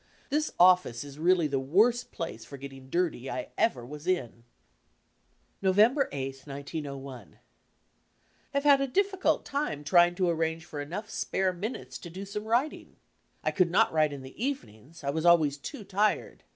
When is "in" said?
4.07-4.45, 14.11-14.23